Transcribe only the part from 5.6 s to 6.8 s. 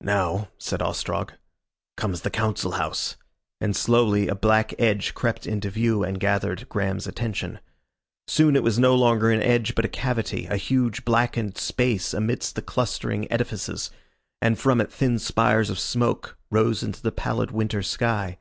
view and gathered